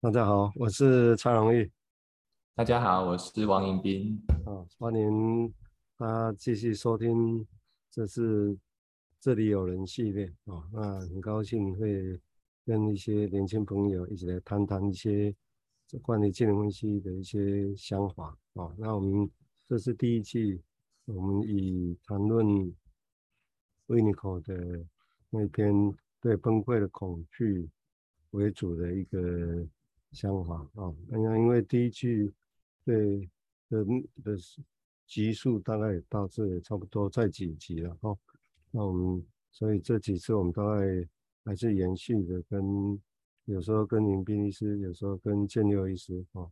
[0.00, 1.68] 大家好，我是蔡荣玉。
[2.54, 4.16] 大家好，我是王迎宾。
[4.46, 5.52] 啊，欢迎
[5.96, 7.44] 大家继续收听，
[7.90, 8.56] 这是
[9.18, 10.62] 这里有人系列啊。
[10.72, 12.16] 那很高兴会
[12.64, 15.34] 跟一些年轻朋友一起来谈谈一些
[16.00, 18.72] 关于金融分析的一些想法啊。
[18.78, 19.28] 那我们
[19.66, 20.62] 这是第一季，
[21.06, 22.46] 我们以谈论
[23.88, 24.86] Winiko 的
[25.28, 27.68] 那篇对崩溃的恐惧
[28.30, 29.66] 为主的一个
[30.12, 30.94] 想法啊。
[31.08, 32.32] 那因为第一句。
[32.84, 33.28] 对
[33.68, 33.84] 的
[34.24, 34.34] 的
[35.06, 38.18] 集数大概大致也差不多在几集了哦，
[38.70, 41.06] 那我们所以这几次我们大概
[41.44, 42.98] 还是延续的，跟
[43.44, 46.48] 有时候跟林斌医师，有时候跟建佑医师啊，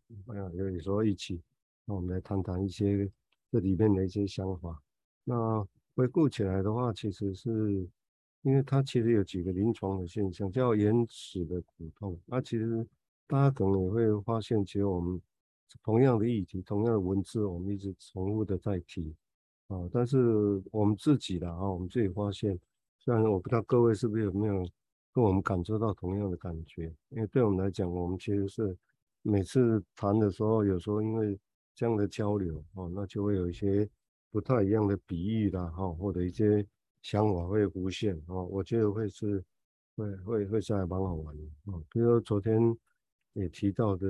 [0.52, 1.40] 有有时候一起，
[1.86, 3.10] 那我们来谈谈一些
[3.50, 4.78] 这里面的一些想法。
[5.24, 7.88] 那回顾起来的话，其实是
[8.42, 12.20] 因为它其实有几个临床的现象，叫延迟的骨痛。
[12.26, 12.86] 那其实
[13.26, 15.20] 大家可能也会发现，其实我们。
[15.82, 19.14] 同样的议题，同样的文字，我们一直重复的在提
[19.66, 19.76] 啊。
[19.92, 22.58] 但是我们自己的啊，我们自己发现，
[22.98, 24.66] 虽然我不知道各位是不是有没有
[25.12, 28.76] 跟我们感受到同样的感觉，因为对我们来讲，我们其实是
[29.22, 31.38] 每次谈的时候，有时候因为
[31.74, 33.86] 这样的交流啊，那就会有一些
[34.30, 36.64] 不太一样的比喻啦哈，或者一些
[37.02, 38.34] 想法会浮现啊。
[38.34, 39.44] 我觉得会是
[39.96, 41.82] 会会会是还蛮好玩的啊。
[41.90, 42.74] 比如说昨天
[43.36, 44.06] 也提到的。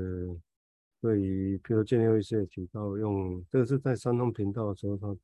[0.99, 5.17] 对于，比如建佑医师也提到用，这个是在三通频道的时候，他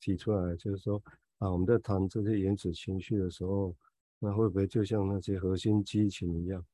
[0.00, 1.02] 提出来，就是说
[1.38, 3.74] 啊，我们在谈这些原始情绪的时候，
[4.20, 6.64] 那会不会就像那些核心激情一样？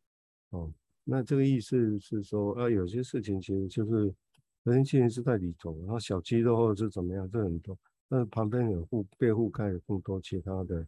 [0.51, 0.71] 哦，
[1.03, 4.15] 那这个意思是说，啊，有些事情其实就是
[4.65, 7.77] 核心肌群是在里头，然后小肌肉或者是怎么样，这很多，
[8.09, 10.87] 但是旁边有覆被覆盖更多其他的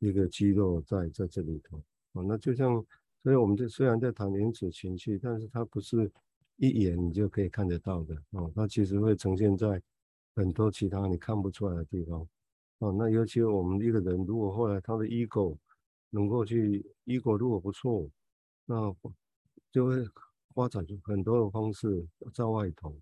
[0.00, 1.80] 一个肌肉在在这里头。
[2.14, 2.84] 哦，那就像，
[3.24, 6.08] 所以我们这虽然在谈原子情绪，但是它不是。
[6.56, 9.82] 一眼你就可以看得到的哦，它其实会呈现在
[10.36, 12.24] 很多其他你看不出来的地方
[12.78, 12.94] 哦。
[12.96, 15.56] 那尤其我们一个人，如果后来他的 ego
[16.10, 18.08] 能够去 ego 如果不错，
[18.66, 18.94] 那
[19.72, 19.96] 就会
[20.54, 22.96] 发展出很多的方式在外头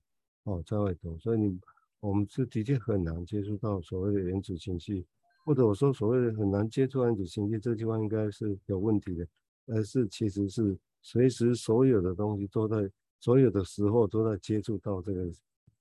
[0.44, 1.18] 哦，在外头。
[1.18, 1.60] 所以你
[2.00, 5.04] 我们是的确很难接触到所谓的原子情绪，
[5.44, 9.28] 或者我说所谓的很难接触原子情绪，这句话应该是有问题的，
[9.66, 12.90] 而是其实是随时所有的东西都在。
[13.24, 15.30] 所有的时候都在接触到这个，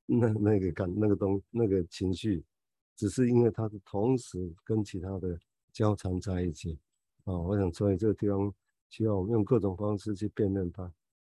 [0.05, 2.43] 那那个感那个东那个情绪，
[2.95, 5.35] 只是因为它是同时跟其他的
[5.73, 6.77] 交缠在一起
[7.23, 7.35] 啊。
[7.35, 8.53] 我想所以这个地方
[8.89, 10.83] 需要我们用各种方式去辨认它。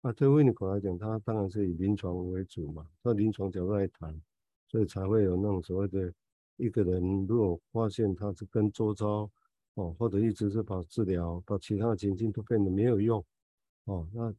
[0.03, 4.15] 啊，对 Winiko 来讲，它当然是以临床为主嘛，从临床角度来谈，
[4.69, 6.13] 所以才会有那种所谓的
[6.59, 9.31] 一个人如果发现他是跟周遭
[9.75, 13.25] 哦，或者一直是把治疗把其他的情境都变得没有用
[13.85, 14.35] 哦，那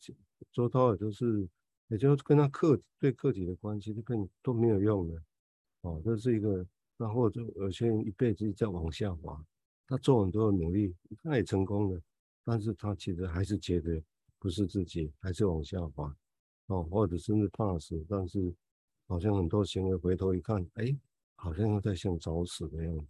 [0.52, 1.48] 周涛也都是。
[1.90, 5.22] 也就跟他客对客体的关系，都变都没有用了，
[5.82, 6.66] 哦，这是一个，
[6.98, 9.40] 那或者有些人一辈子在往下滑，
[9.86, 12.02] 他做很多的努力，他也成功了，
[12.44, 14.02] 但是他其实还是觉得
[14.40, 16.12] 不是自己，还是往下滑，
[16.66, 18.52] 哦，或者甚至怕死，但是
[19.06, 20.86] 好像很多行为回头一看，哎，
[21.36, 23.06] 好像又在像找死的样子，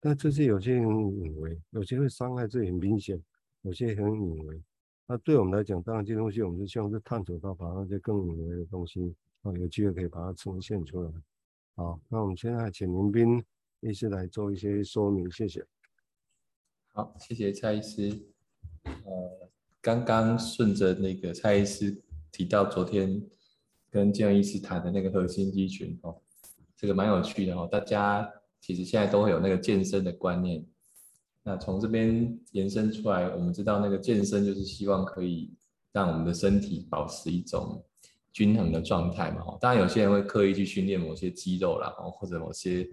[0.00, 3.20] 但这些有些人以为，有些会伤害自己很明显，
[3.62, 4.62] 有些很以为。
[5.06, 11.10] 那对我们来讲，当然这些东西我们是希望是探索到把那些更隐微的东西啊，有机会可以把它呈现出来。
[11.74, 13.42] 好，那我们现在请林斌
[13.80, 15.64] 医师来做一些说明，谢谢。
[16.92, 18.10] 好，谢谢蔡医师。
[18.84, 23.22] 呃，刚刚顺着那个蔡医师提到昨天
[23.90, 26.20] 跟建医师谈的那个核心肌群哦，
[26.76, 28.30] 这个蛮有趣的哦，大家
[28.60, 30.64] 其实现在都会有那个健身的观念。
[31.42, 35.50] 那从这边延伸出来，我们知道那个健身就是希望可以
[35.92, 37.82] 让我们的身体保持一种
[38.32, 39.42] 均衡的状态嘛。
[39.58, 42.86] 当然，有些人会刻意去训练某些肌肉啦，或者某些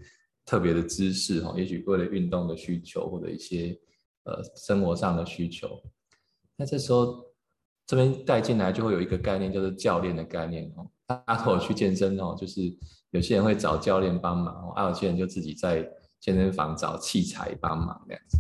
[0.46, 3.78] 特别的姿势哈，也许为了运动的需求或者一些
[4.24, 5.82] 呃生活上的需求。
[6.56, 7.26] 那这时候
[7.86, 10.90] 这边带进来就会有一个概念，就是教练的概念哦。
[11.08, 12.62] 大家如果去健身哦，就是
[13.12, 15.90] 有些人会找教练帮忙，还有些人就自己在。
[16.18, 18.40] 健身房找器材帮忙这样子，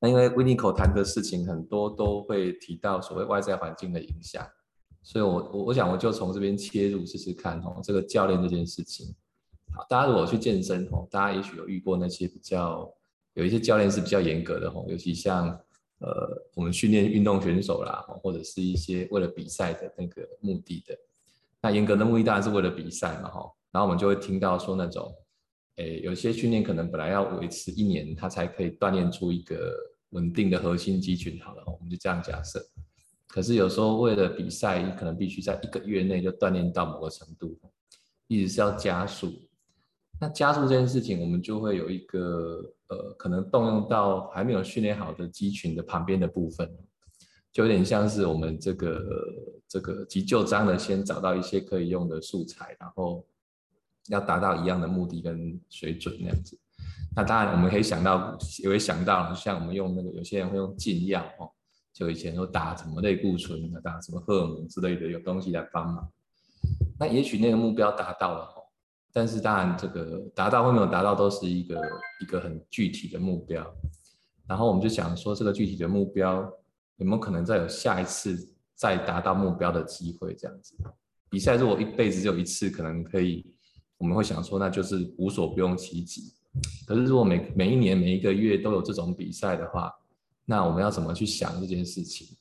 [0.00, 4.46] 那因为 Winiko 谈的事情很多都会提到所谓外在环境的影响，
[5.02, 9.14] 所以我我我想我就从这边切入试试看哦，这个教练这件事情。
[9.74, 12.90] 好，大家如果去健身哦，大家也许有遇过那些比较
[13.34, 15.48] 有一些教练是比较严格的哦，尤其像
[15.98, 20.96] 呃我们训练运动选手啦，或者是一些为了比赛的那个目的的，
[21.62, 23.40] 那严格的目的当然是为了比赛嘛哈，
[23.72, 25.12] 然后我们就会听到说那种。
[25.76, 29.74] 诶，有些训练可能本来要维持一年，他才可以锻炼出一个
[30.10, 31.38] 稳定的核心肌群。
[31.42, 32.58] 好了，我们就这样假设。
[33.28, 37.58] 可是有时候为了比赛，你可能必须在一个月内就锻炼到某个程度，
[38.26, 39.30] 一直是要加速。
[40.18, 46.74] 那加速这件事情，我们就会有一个呃，可能动用到还没有训练好的肌群的旁边的部分，
[47.56, 49.02] 就有点像是我们这个
[49.66, 53.26] 这个急救章的，先找到一些可以用的素材，然后
[54.10, 56.60] 要达到一样的目的跟水准那样子。
[57.16, 61.48] 那当然我们可以想到，也会想到，像我们用那个有些人会用禁药哦，
[61.94, 66.06] 就以前说打什么类固醇啊，打什么荷尔蒙之类的，有东西来帮忙。
[66.98, 68.64] 那也许那个目标达到了哦。
[69.14, 71.80] 但是当然，这个达到或没有达到都是一个
[72.20, 73.66] 一个很具体的目标。
[74.46, 76.52] 然后我们就想说，这个具体的目标
[76.96, 78.36] 有没有可能再有下一次
[78.74, 80.34] 再达到目标的机会？
[80.34, 80.74] 这样子，
[81.28, 83.44] 比赛如果一辈子只有一次，可能可以，
[83.98, 86.32] 我们会想说，那就是无所不用其极。
[86.86, 89.92] 可是如果每每一年每一个月都有这种比赛的话，
[90.44, 92.36] 那我们要怎么去想这件事情？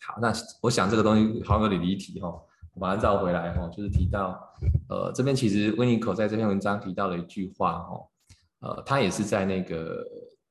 [0.00, 0.32] 好，那
[0.62, 2.32] 我想这个东西好像有点离题哈。
[2.80, 4.38] 把它绕回来哈，就是提到，
[4.88, 8.00] 呃，这边其实温尼口在这篇文章提到了一句话哈，
[8.60, 10.06] 呃，他也是在那个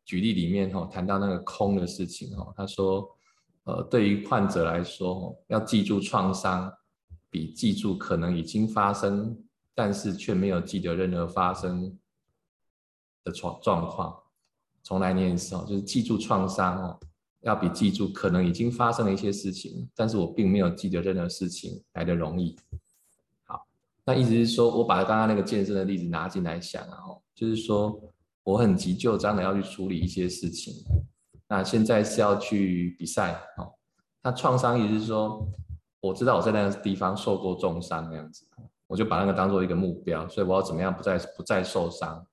[0.07, 3.06] 举例里面哈谈到那个空的事情哈，他说，
[3.65, 6.74] 呃，对于患者来说，要记住创伤，
[7.30, 9.38] 比记住可能已经发生，
[9.75, 12.00] 但是却没有记得任何发生
[13.25, 14.18] 的状状况，
[14.81, 16.98] 重来念一次哦，就是记住创伤哦。
[17.42, 22.57] 要比记住可能已经发生了一些事情，但是我并没有记得任何事情来得容易。
[23.44, 23.68] 好，
[24.06, 28.01] 那意思是说，我把刚刚那个健身的例子拿进来想，然后就是说，
[28.47, 30.73] 我很急就章的要去处理一些事情。
[31.49, 33.73] 那现在是要去比赛，哦，
[34.23, 35.45] 那创伤意思是说，
[35.99, 38.47] 我知道我在那个地方受过重伤那样子，
[38.88, 42.25] 我就把那个当做一个目标，所以我要怎么样不再不再受伤，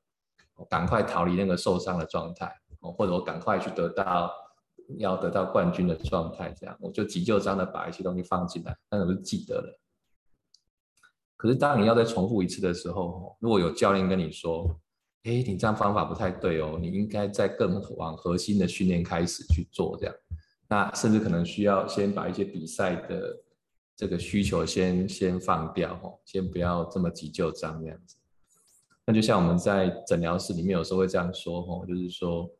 [0.70, 4.30] 赶快逃离那个受伤的状态，或者我赶快去得到。
[4.98, 9.80] 要得到冠军的状态，这样我就急就章的把一些东西放进来，那我就记得了。
[11.38, 14.78] 可是当你要再重复一次的时候，如果有教练跟你说
[15.24, 20.14] ：“哎，你这样方法不太对哦，你应该在更往核心的训练开始去做。”这样，
[20.68, 23.36] 那甚至可能需要先把一些比赛的
[23.96, 28.16] 这个需求先先放掉，哦，先不要这么急就章这样子。
[29.04, 32.50] 那就像我们在诊疗室里面有时候会这样说，哦，就是说。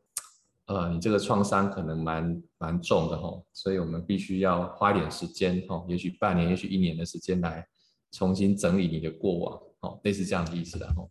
[0.67, 7.63] 呃，你这个创伤可能蛮蛮重的吼，所以我们必须要花点时间吼，也许半年，也许一年的时间来
[8.11, 11.07] 重新整理你的过往，哦，类似这样的意思的吼。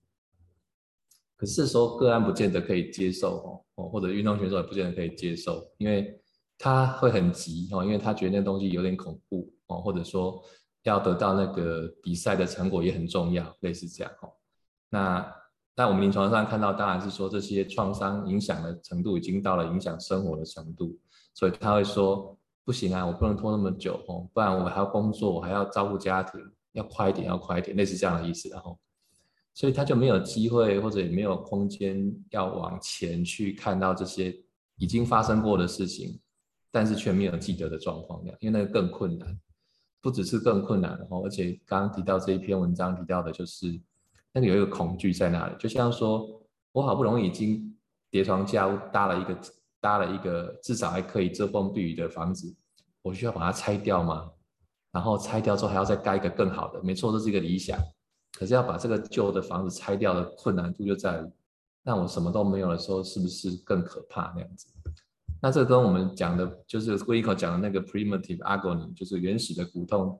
[1.36, 6.18] 可是说个案不见得可以接受哦，或者运动选手也不见得可以接受，因为
[6.58, 10.42] 他会很急哦，因为他觉得那东西有点恐怖哦，或者说
[10.84, 14.36] 要得到那个比赛的成果也很重要，类似这样吼。
[14.90, 15.34] 那。
[15.76, 20.96] 但我们临床上看到，当然是说这些创伤影响的程度已经到了影响生活的程度，
[21.34, 26.40] 所以他会说不行啊，我不能拖那么久哦，不然我还要工作，我还要照顾家庭，
[26.74, 28.78] 要快一点，要快一点，类似这样的意思，然后，
[29.54, 34.36] 所以他就没有机会或者也没有空间要往前去看到这些
[34.76, 36.20] 已经发生过的事情，
[36.70, 39.38] 但是却没有记得的状况，因为那个更困难，
[40.02, 43.80] 不只是更困难，然后而且刚刚提到这一篇文章提到的就是。
[44.36, 46.42] 那里有一个恐惧在那里，就像说，
[46.72, 47.72] 我好不容易已经
[48.10, 49.38] 叠床架屋搭了一个
[49.80, 52.52] 搭了一个至少还可以遮风避雨的房子，
[53.02, 54.28] 我需要把它拆掉吗？
[54.90, 57.78] 然后拆掉之后还要再盖一个更好的，没错，这是一个理想。
[58.34, 61.30] 可是要把这个旧的房子拆掉的困难度就在于，
[61.82, 64.66] 那我什么都没有的时候，是不是更可怕那样子？
[65.40, 70.18] 那这跟我们讲的，就是威尼口讲的那个 primitive agony，就是原始的骨痛，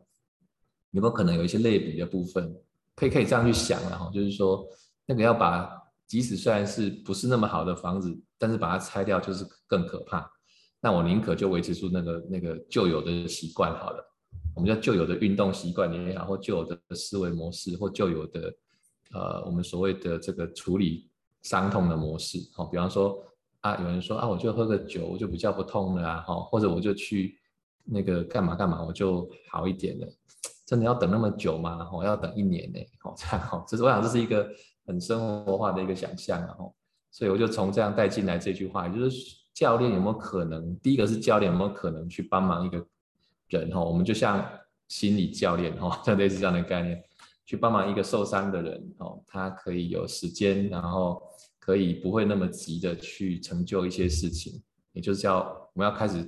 [0.90, 2.54] 有没有可能有一些类比的部分？
[2.94, 4.64] 可以可以这样去想，然后就是说，
[5.06, 5.68] 那个要把
[6.06, 10.30] 即使虽然是不是那么好的房子，但是把它拆掉就是更可怕。
[10.80, 14.13] 那我宁可就维持住那个那个旧有的习惯好了。
[14.54, 18.54] 我们叫旧有的运动习惯也好，或旧有的思维模式，或旧有的
[19.12, 21.10] 呃我们所谓的这个处理
[21.42, 22.38] 伤痛的模式。
[22.54, 23.22] 好，比方说
[23.60, 26.20] 啊，有人说啊，我就喝个酒，我就比较不痛了啊，
[26.50, 27.36] 或者我就去
[27.84, 30.06] 那个干嘛干嘛，我就好一点了。
[30.66, 31.86] 真的要等那么久吗？
[31.92, 32.78] 哦，要等一年呢？
[33.02, 34.48] 哦，这样哦，这是我想这是一个
[34.86, 36.56] 很生活化的一个想象啊。
[36.58, 36.72] 哦，
[37.10, 40.74] 所以我就从这样带进来这句话，也就是教练有没有可能？
[40.78, 42.84] 第一个是教练有没有可能去帮忙一个
[43.58, 43.70] 人？
[43.70, 44.46] 哈，我们就像
[44.88, 47.02] 心理教练哈，像 类似这样的概念，
[47.46, 51.22] 去帮忙一个受伤的人哦，他可以有时间，然后
[51.58, 55.38] 可以不会那么急的去成就一些事情，也就是叫
[55.74, 56.18] 我们要开始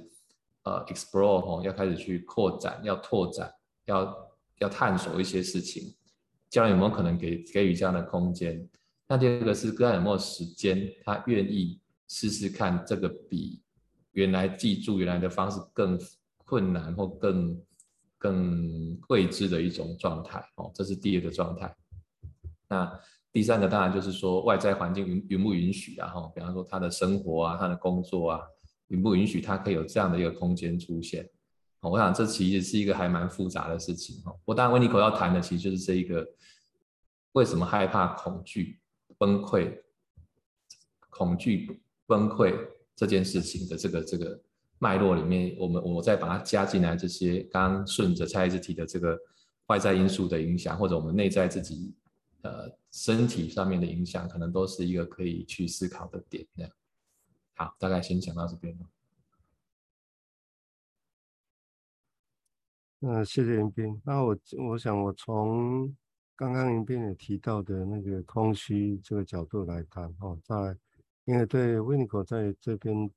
[0.64, 3.52] 呃 explore 哦，要开始去扩展，要拓展，
[3.86, 4.26] 要。
[4.60, 5.94] 要探索一些事情，
[6.48, 8.66] 教练有没有可能给给予这样的空间？
[9.06, 11.78] 那第二个是个案有没有时间，他愿意
[12.08, 13.60] 试试看这个比
[14.12, 16.00] 原来记住原来的方式更
[16.46, 17.60] 困难或更
[18.16, 21.76] 更未知的一种状态哦，这是第二个状态。
[22.68, 22.98] 那
[23.32, 28.40] 第三个当然就是说外在环境允允不允许啊，哈，比方说他的生活啊，他的工作啊，
[28.88, 31.28] 允不允许他可以有这样的一个空间出现？
[31.80, 34.34] 我想这其实是一个还蛮复杂的事情哈。
[34.44, 36.26] 我当然维尼口要谈的其实就是这一个
[37.32, 38.80] 为什么害怕、恐惧、
[39.18, 39.82] 崩溃、
[41.10, 42.58] 恐惧崩溃
[42.96, 44.40] 这件事情的这个这个
[44.78, 49.18] 脉络里面，我们我再把它加进来，这些刚顺着蔡医师提的这个
[49.66, 51.94] 外在因素的影响，或者我们内在自己
[52.42, 56.46] 呃身体上面的影响，可能都是一个可以去思考的点。
[56.54, 56.70] 这样，
[57.54, 58.78] 好，大概先讲到这边。
[62.98, 64.00] 那谢谢云彬。
[64.04, 64.36] 那我
[64.68, 65.94] 我想我从
[66.34, 70.76] 刚刚云彬也提到的那个空虚这个角度来谈哦，在
[71.24, 73.10] 因为对维尼口在这边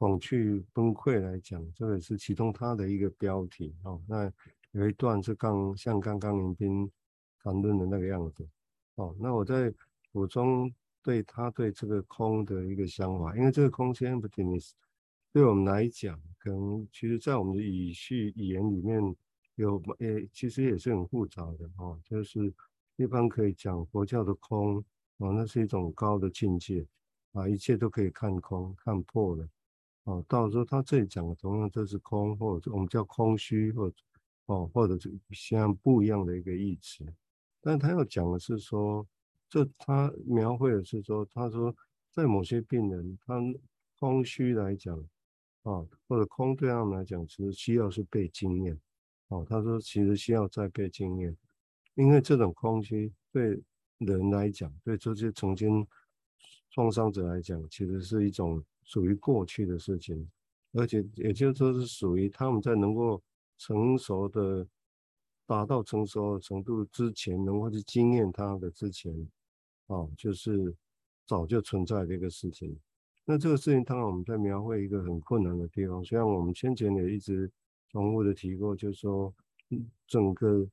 [0.00, 4.00] 恐惧崩溃来讲，这个是其中他的一个标题哦。
[4.08, 4.32] 那
[4.70, 6.90] 有一段是刚像刚刚林斌
[7.42, 8.48] 谈论的那个样子
[8.94, 9.14] 哦。
[9.20, 9.70] 那我在
[10.10, 14.72] 补充对他对这个空的一个想法，因为这个空间不仅仅是。
[15.32, 19.00] 对我们来讲，可能其实，在我们的语序语言里面
[19.56, 22.00] 有，诶，其实也是很复杂的哦。
[22.02, 22.50] 就是
[22.96, 24.82] 一般可以讲佛教的空
[25.18, 26.86] 哦，那是一种高的境界
[27.32, 29.46] 啊，一切都可以看空、看破了
[30.04, 30.24] 哦。
[30.28, 33.96] 到时候他这里讲的同样这是空，或者我们叫空虚，或者
[34.46, 37.04] 哦，或者是像不一样的一个意思。
[37.60, 39.06] 但他要讲的是说，
[39.48, 41.74] 这他描绘的是说，他说
[42.10, 43.40] 在某些病人，他
[43.98, 45.02] 空虚来讲。
[45.62, 48.80] 啊，或者空对他们来讲，其实需要是被经验。
[49.28, 51.36] 哦，他说其实需要再被经验，
[51.96, 53.62] 因为这种空虚对
[53.98, 55.86] 人来讲，对这些曾经
[56.70, 60.28] 创伤者来讲，其实是一种属于过去的事情，
[60.72, 63.22] 而且也就是说是属于他们在能够
[63.56, 64.66] 成熟的
[65.46, 69.14] 达到成熟程度之前，能够去经验它的之前，
[69.86, 70.74] 哦，就是
[71.24, 72.76] 早就存在的一个事情。
[73.24, 76.04] 那这个事情，当然我们在描绘一个很困难的地方。
[76.04, 77.48] 虽然我们先前也一直
[77.90, 79.32] 重复的提过，就是说，
[80.08, 80.66] 整个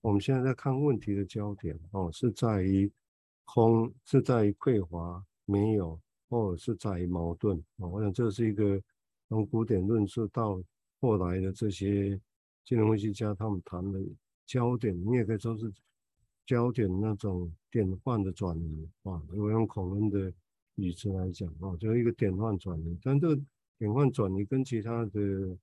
[0.00, 2.88] 我们现在在看问题的焦点哦，是在于
[3.44, 7.86] 空，是在于匮乏，没有，或者是在于矛盾啊。
[7.86, 8.80] 我想这是一个
[9.28, 10.62] 从古典论述到
[11.00, 12.20] 后来的这些
[12.64, 14.00] 金融分析家他们谈的
[14.46, 15.72] 焦点，你也可以说是
[16.46, 19.22] 焦点那种典范的转移啊。
[19.28, 20.32] 如果用孔恩的。
[20.76, 23.40] 语词来讲啊，就是一个典范转移，但这个
[23.78, 25.56] 典范转移跟其他的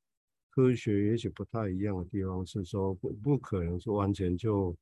[0.49, 4.73] 科学也许不太一样的地方是说，不不可能是完全就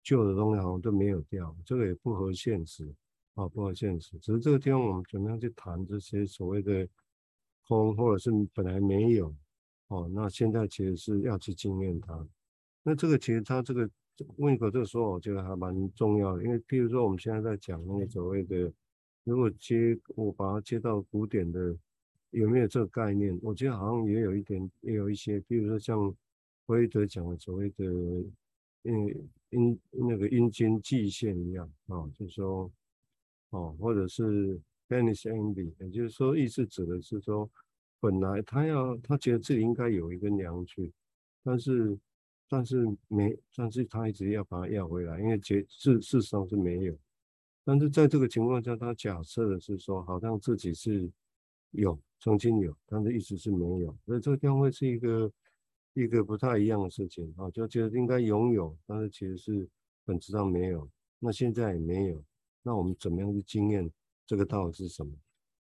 [0.00, 2.88] 旧的东西好像都没有掉，这个也不合现实
[3.34, 4.18] 啊，不合现实。
[4.18, 6.88] 只是这个地方我们怎么样去谈这些所谓的
[7.68, 9.34] 空，或者是本来没有
[9.88, 12.26] 哦，那现在其实是要去经验它。
[12.82, 13.88] 那这个其实它这个
[14.36, 18.72] 问一个这个说，我觉得还蛮重要的，因为譬如说我们现在在讲那个所谓的。
[19.26, 21.74] 如果接我把它接到古典的，
[22.28, 23.40] 有没有这个概念？
[23.42, 25.98] 我觉得好像也有一点，也有一些，比如说像
[26.66, 27.86] 弗洛伊德讲的所谓的，
[28.82, 32.70] 嗯，阴那个阴茎际线一样啊，就是说，
[33.54, 37.48] 哦，或者是 penis envy，也就是说，意思指的是说，
[38.00, 40.92] 本来他要他觉得自己应该有一个娘去，
[41.44, 41.96] 但是
[42.48, 46.98] 但是没，但是他一直要把它要回来，因为结事事实上是没有。
[47.64, 51.08] 但是在这个情况下，他假设的是说，好像自己是
[51.70, 55.32] 有曾经有，但是一直是没有，所以这个将会是一个
[55.94, 59.68] 一个不太一样的事情啊，就觉得应该拥有，但是其实是
[60.04, 60.90] 本质上没有。
[61.20, 62.22] 那现在也没有，
[62.64, 63.88] 那我们怎么样去经验
[64.26, 65.12] 这个到底是什么？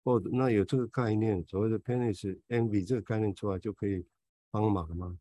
[0.05, 4.03] 哦那有这个概念，所谓的 penis envy 这个概念出来就可以
[4.49, 5.15] 帮忙吗？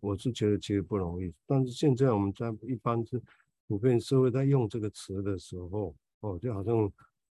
[0.00, 1.34] 我是觉得其实不容易。
[1.46, 3.20] 但是现在我们在一般是
[3.66, 5.94] 普遍社会在用这个词的时候。
[6.20, 6.92] 哦，就好像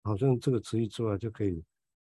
[0.02, 1.60] 好像这个词一出来就可以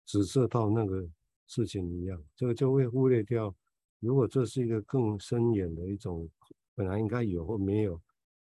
[0.07, 1.07] 指涉到那个
[1.47, 3.55] 事情一样，这个就会忽略掉。
[4.01, 6.27] 如果这是一个更深远的一种，
[6.75, 8.01] 本来应该有或没有，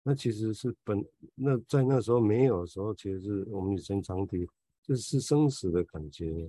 [0.07, 4.47] 那其实是本那在那时候没有的时候，其实是我们女生常提，
[4.85, 6.49] 这是生死的感觉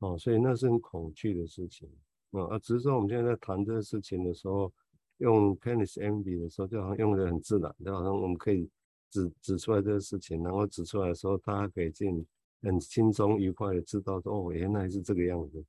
[0.00, 1.88] 哦，所以那是很恐惧的事情
[2.32, 2.58] 啊。
[2.58, 4.70] 只是说我们现在在谈这个事情的时候，
[5.16, 8.68] 用 penis envy 的时候，就好像用的很自然，就好像我们可以。
[9.12, 12.24] 指指出来这个事情，然后指出来的时候，大家可以进
[12.62, 15.64] 很轻松愉快的知道说，哦，原来是这个样子。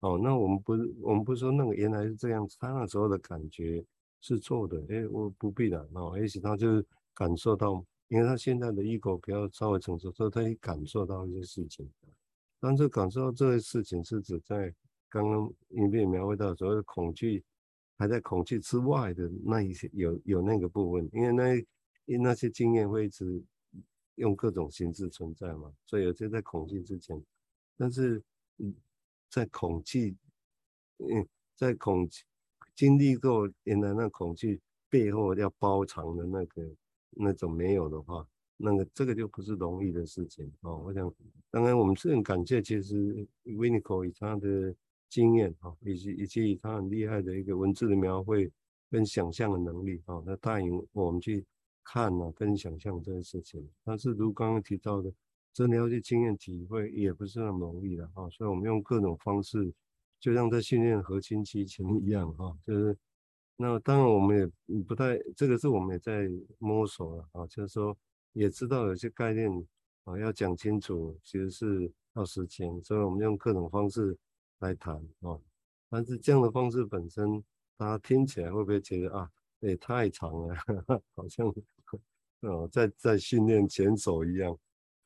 [0.00, 3.80] 哦，那我们不是我们不是说那个原来是这样子，他那时候的感觉
[4.20, 4.82] 是错的。
[4.88, 11.88] 哎，我不必然哦，也许他就是感受到，因为他现在的 ego 比较稍微成熟，所以他也感受到一些事情。
[12.58, 14.74] 但是感受到这些事情是指在
[15.08, 17.42] 刚刚影片描绘到所谓的恐惧
[17.96, 21.66] 还在恐惧之外的那一些有有那个部分，因为那
[22.04, 23.42] 因那些经验会一直
[24.16, 27.18] 用各种形式存在嘛，所以有些在恐惧之前，
[27.76, 28.22] 但是
[28.58, 28.74] 嗯，
[29.30, 30.14] 在恐惧，
[30.98, 32.24] 嗯，在恐惧
[32.80, 34.58] 经历过原来那恐惧
[34.88, 36.62] 背后要包藏的那个
[37.10, 40.82] 那种没有的话，那个这个就不是容易的事情哦。
[40.86, 41.12] 我想，
[41.50, 44.74] 当然我们是很感谢，其实 Winiko 以他的。
[45.10, 48.48] 经验哈，以及以及他很厉害的一个文字的描绘
[48.88, 51.44] 跟想象的能力啊，那带领我们去
[51.82, 53.68] 看啊，跟想象这件事情。
[53.82, 55.12] 但是如刚刚提到的，
[55.52, 58.30] 真的要去经验体会，也不是那么容易的哈。
[58.30, 59.74] 所以我们用各种方式，
[60.20, 62.96] 就像在训练核心肌群一样哈，就是
[63.56, 67.96] 那当然我们也不太，这个是我们也在摸索了啊，就是说
[68.34, 69.50] 也知道有些概念
[70.04, 74.16] 啊要讲清楚，其实是要时间，所以我们用各种方式。
[74.60, 75.40] 来谈哦，
[75.88, 77.42] 但是这样的方式本身，
[77.78, 80.54] 大家听起来会不会觉得啊，也太长了，
[81.16, 81.50] 好像
[82.42, 84.54] 哦，在在训练前手一样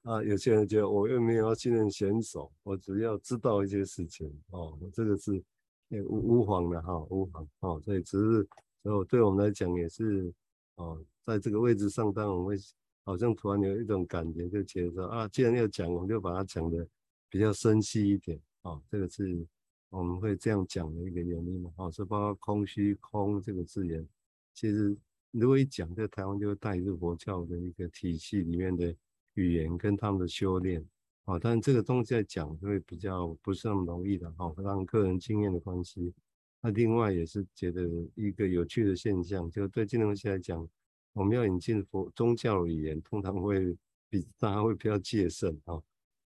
[0.05, 0.23] 啊。
[0.23, 5.43] 有些人觉得我又没有要训练选手，我只要知道一些事情哦，这个是
[5.89, 7.81] 也无无妨的哈，无妨哦。
[7.85, 8.49] 所以只是，
[8.83, 10.33] 所以对我们来讲也是
[10.77, 12.57] 哦，在这个位置上，当我们会
[13.05, 16.87] 好像突然有一种感觉，就觉得说啊，既然要讲，我们就把它讲的
[17.29, 18.41] 比较深细一点。
[18.63, 19.47] 哦，这个是
[19.91, 21.71] 我们会这样讲的一个原因嘛？
[21.77, 24.07] 哦，是包括空虚空这个字眼，
[24.55, 24.97] 其实
[25.31, 28.95] 如果一讲，在台湾就会带入佛教的一个体系里面的
[29.35, 30.85] 语言跟他们的修炼。
[31.25, 34.33] 哦，但这个东西在讲就会比较不是那么容易的。
[34.39, 36.13] 哦，让个人经验的关系。
[36.61, 40.69] 那另外也是觉得一个有趣的现象，就对这东西来讲，
[41.13, 43.77] 我们要引进佛宗教语言，通常会
[44.09, 45.75] 比大家会比较戒慎啊。
[45.75, 45.83] 哦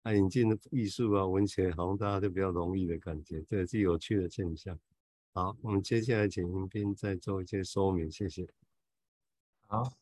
[0.05, 4.77] 那引进的艺术啊，文学好像大家都比较容易的感觉，这也是有趣的现象。
[5.33, 8.45] 好，我们接下来请云彬再做一些说明，谢谢。
[9.69, 9.93] 好，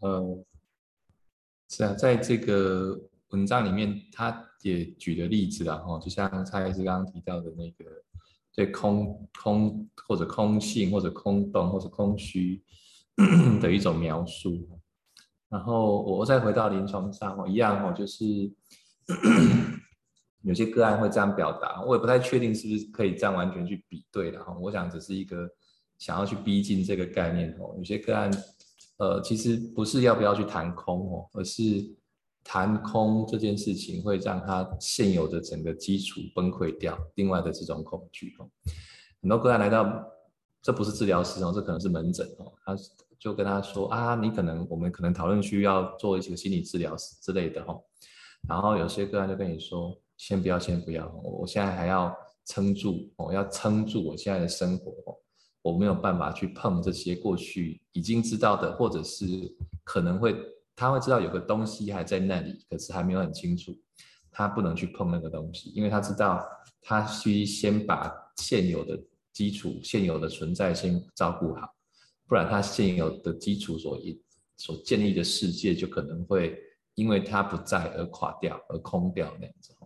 [0.00, 0.42] 呃，
[1.68, 2.98] 是啊，在这个
[3.30, 7.84] 文章里面，他也举了例子了哈，就像蔡医师刚刚提到的那个
[8.54, 12.62] 对空空或者空性或者空洞或者空虚
[13.60, 14.68] 的一种描述。
[15.48, 18.24] 然后我再回到临床上哦，一样哦，就是。
[20.42, 24.56] 有些个案会这样表达，我也不太确定是不是可以这样完全去比对的哈。
[24.60, 25.48] 我想只是一个
[25.98, 27.74] 想要去逼近这个概念哦。
[27.76, 28.30] 有些个案，
[28.98, 31.62] 呃，其实不是要不要去谈空哦，而是
[32.42, 36.98] 谈空这件事情会让他现有的整个基础崩溃掉。
[37.16, 38.48] 另外的这种恐惧哦，
[39.20, 40.02] 很多个案来到，
[40.62, 42.76] 这不是治疗师哦，这可能是门诊哦，他
[43.18, 47.82] 就跟他说啊，你可能我们可能讨论需要做一些心理治疗之类的哦。
[48.48, 55.18] 然后有些个案就跟你说，先不要，先不要，我现在还要撑住，我要撑住我现在的生活，
[55.66, 59.24] 我没有办法去碰这些过去已经知道的，或者是
[59.82, 60.36] 可能会
[60.74, 63.76] 他会知道有个东西还在那里，可是还没有很清楚，
[64.30, 66.46] 他不能去碰那个东西，因为他知道
[66.80, 68.96] 他需先把现有的
[69.32, 71.74] 基础、现有的存在先照顾好，
[72.28, 73.98] 不然他现有的基础所
[74.56, 76.62] 所建立的世界就可能会。
[76.96, 79.76] 因为他不在而垮掉，而空掉那样子，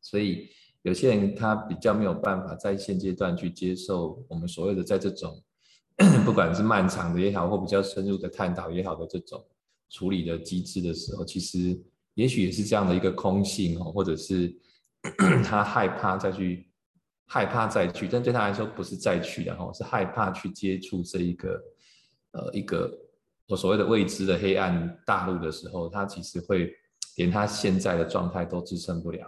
[0.00, 0.48] 所以
[0.88, 5.40] 有些人他比较没有办法在现阶段去接受我们所谓的在这种
[6.24, 9.44] 不管是漫长的也好，或比较深入的探讨也好的这种
[9.90, 11.78] 处理的机制的时候，其实
[12.14, 14.52] 也许也是这样的一个空性哦，或者是
[15.44, 16.66] 他害怕再去
[17.26, 21.62] 害怕再去，但对他来说不是再去的哈，是害怕去接触这一个
[22.32, 22.90] 呃一个。
[23.50, 26.70] 我所谓的未知的黑暗大陆的时候，他其实会
[27.16, 29.26] 连他现在的状态都支撑不了。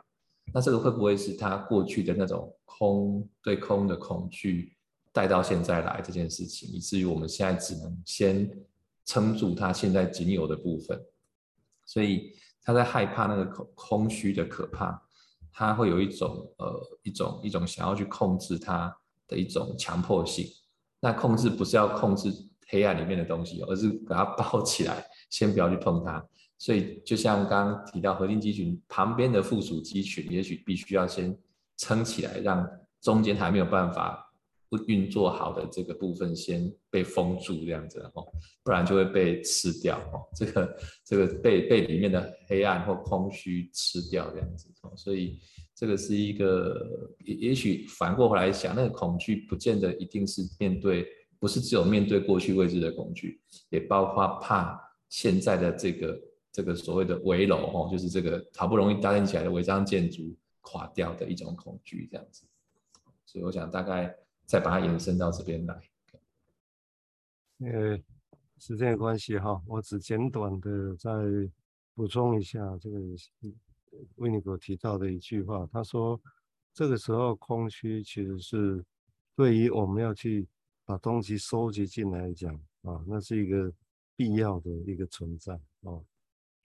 [0.53, 4.77] 那这个会不会是他过去的那种空对空的恐惧
[5.13, 8.51] 带到现在来这件事情，以至于我们现在只能先
[9.05, 11.01] 撑住他现在仅有的部分。
[11.87, 12.33] 所以
[12.63, 15.01] 他在害怕那个空空虚的可怕，
[15.53, 20.47] 他会有一种呃一种一种想要去控制他的一种强迫性。
[21.01, 22.33] 那控制不是要控制。
[22.73, 26.25] 黑暗里面的东西，而是把它 包起来，先不要去碰它。
[26.61, 31.35] 所以，就像刚刚提到核心肌群旁边的附属肌群，也许必须要先
[31.79, 32.69] 撑起来，让
[33.01, 34.31] 中间还没有办法
[34.69, 38.25] 不运作好的这个部分先被封住，这样子哦，
[38.63, 40.21] 不然就会被吃掉哦。
[40.37, 44.93] 这个这个被被里面的黑暗或空虚吃掉这样子哦。
[44.95, 45.41] 所以，
[45.75, 51.07] 这个是一个也也许反过来想，那个恐惧不见得一定是面对。
[51.41, 56.21] 不是只有面对过去未知的恐惧，也包括怕现在的这个
[56.53, 62.47] 这个所谓的危楼哦，就是这个好不容易搭建起来的违章建筑垮掉的一种恐惧，这样子。
[63.25, 65.81] 所以我想大概再把它延伸到这边来。
[67.61, 67.97] 呃，
[68.59, 71.11] 时间的关系哈，我只简短的再
[71.95, 72.99] 补充一下这个
[74.17, 76.21] 维尼果提到的一句话，他说
[76.73, 78.85] 这个时候空虚其实是
[79.37, 80.49] 对于我们要去
[80.85, 83.73] 把东西收集进来讲啊，那是一个
[84.17, 86.01] 必要的一个存在啊。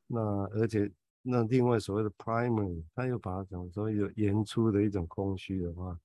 [0.07, 0.21] 那
[0.53, 0.91] 而且
[1.23, 5.99] 那另外所谓的 primary，他又把它讲说有演出的一种空虚的话，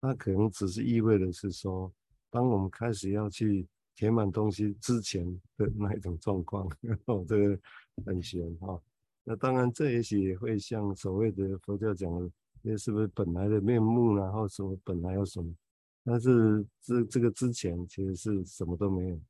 [0.00, 1.92] 那可能只是意味的是说，
[2.30, 3.64] 当我们开始要去
[3.94, 5.24] 填满东西之前
[5.56, 6.68] 的那一种状况，
[7.06, 7.58] 哦，这个
[8.04, 8.80] 很玄哈。
[9.22, 12.28] 那当然这也许也会像所谓的佛教讲的，
[12.60, 15.54] 那是不是本来的面目，然后什么本来有什么？
[16.02, 19.20] 但是这这个之前其实是什么都没有，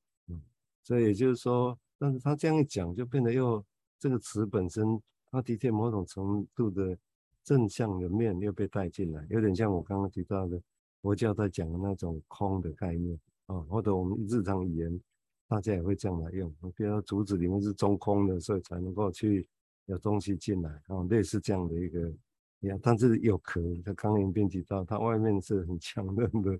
[0.82, 3.62] 所以也就是说，但是他这样一讲，就变得又。
[3.98, 6.96] 这个词本身，它的确某种程度的
[7.42, 10.61] 正向的面又被带进来，有点像我刚刚提到的
[11.00, 15.00] 佛教在讲的那种空的概念啊，或者我们日常语言
[15.48, 19.46] 大家也会这样来用，比如说竹子里面是中空的，所以才能够去
[19.87, 22.12] 有东西进来啊，类似这样的一个
[22.61, 26.59] 一样，但是有壳，它刚刚编辑到，它外面是很强韧的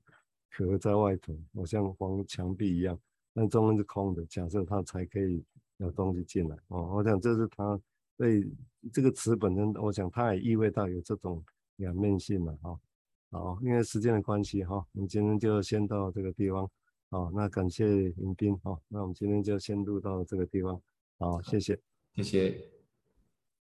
[0.51, 2.99] 壳在外头，好像黄墙壁一样，
[3.35, 5.45] 但中间是空的，假设它才可以。
[5.79, 7.81] 有东西进来哦，我想这是他
[8.17, 8.47] 对
[8.93, 11.45] 这个词本身，我想他也意味到有这种
[11.77, 12.79] 两面性了哈。
[13.31, 16.71] 好，因为时间的关系哈，我们今天就先到这个地方。
[17.11, 20.81] 好，那感谢迎宾哈，那我们今天就先录到这个地方。
[21.19, 21.79] 好，谢谢，
[22.15, 22.74] 谢谢。